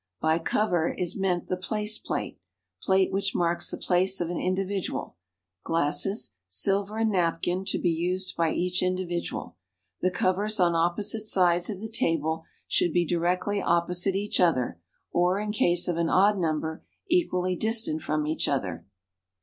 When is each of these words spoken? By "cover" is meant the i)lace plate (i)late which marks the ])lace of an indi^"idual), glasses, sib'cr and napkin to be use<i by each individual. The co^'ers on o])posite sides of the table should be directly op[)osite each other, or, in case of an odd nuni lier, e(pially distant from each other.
By 0.19 0.39
"cover" 0.39 0.91
is 0.91 1.15
meant 1.15 1.45
the 1.45 1.57
i)lace 1.57 2.03
plate 2.03 2.39
(i)late 2.89 3.11
which 3.11 3.35
marks 3.35 3.69
the 3.69 3.79
])lace 3.87 4.19
of 4.19 4.31
an 4.31 4.37
indi^"idual), 4.37 5.13
glasses, 5.63 6.33
sib'cr 6.49 7.01
and 7.01 7.11
napkin 7.11 7.63
to 7.65 7.77
be 7.77 7.91
use<i 7.91 8.33
by 8.35 8.51
each 8.51 8.81
individual. 8.81 9.57
The 10.01 10.09
co^'ers 10.09 10.59
on 10.59 10.73
o])posite 10.73 11.27
sides 11.27 11.69
of 11.69 11.81
the 11.81 11.87
table 11.87 12.45
should 12.67 12.93
be 12.93 13.05
directly 13.05 13.61
op[)osite 13.61 14.15
each 14.15 14.39
other, 14.39 14.79
or, 15.11 15.39
in 15.39 15.51
case 15.51 15.87
of 15.87 15.97
an 15.97 16.09
odd 16.09 16.35
nuni 16.35 16.63
lier, 16.63 16.83
e(pially 17.11 17.59
distant 17.59 18.01
from 18.01 18.25
each 18.25 18.47
other. 18.47 18.87